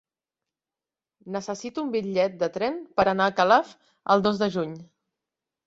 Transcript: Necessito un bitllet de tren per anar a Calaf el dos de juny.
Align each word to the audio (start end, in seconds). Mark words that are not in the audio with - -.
Necessito 1.35 1.83
un 1.83 1.91
bitllet 1.97 2.39
de 2.45 2.49
tren 2.57 2.81
per 2.97 3.07
anar 3.13 3.29
a 3.33 3.37
Calaf 3.43 3.77
el 4.17 4.27
dos 4.29 4.43
de 4.45 4.51
juny. 4.59 4.77